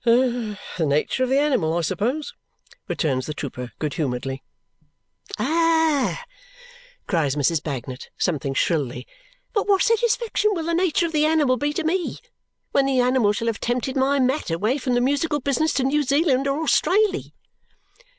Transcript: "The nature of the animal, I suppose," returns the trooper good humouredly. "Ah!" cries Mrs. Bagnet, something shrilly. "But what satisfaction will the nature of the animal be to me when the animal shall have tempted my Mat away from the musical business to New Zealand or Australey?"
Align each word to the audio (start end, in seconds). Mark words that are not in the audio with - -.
"The 0.03 0.57
nature 0.79 1.23
of 1.23 1.29
the 1.29 1.37
animal, 1.37 1.77
I 1.77 1.81
suppose," 1.81 2.33
returns 2.87 3.27
the 3.27 3.35
trooper 3.35 3.71
good 3.77 3.93
humouredly. 3.93 4.41
"Ah!" 5.37 6.23
cries 7.05 7.35
Mrs. 7.35 7.61
Bagnet, 7.61 8.09
something 8.17 8.55
shrilly. 8.55 9.05
"But 9.53 9.67
what 9.67 9.83
satisfaction 9.83 10.55
will 10.55 10.65
the 10.65 10.73
nature 10.73 11.05
of 11.05 11.11
the 11.11 11.25
animal 11.27 11.55
be 11.55 11.71
to 11.73 11.83
me 11.83 12.17
when 12.71 12.87
the 12.87 12.99
animal 12.99 13.31
shall 13.31 13.45
have 13.45 13.59
tempted 13.59 13.95
my 13.95 14.17
Mat 14.17 14.49
away 14.49 14.79
from 14.79 14.95
the 14.95 15.01
musical 15.01 15.39
business 15.39 15.71
to 15.73 15.83
New 15.83 16.01
Zealand 16.01 16.47
or 16.47 16.63
Australey?" 16.63 17.35